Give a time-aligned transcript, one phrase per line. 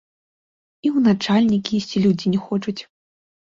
[0.85, 2.77] І ў начальнікі ісці людзі не хочуць.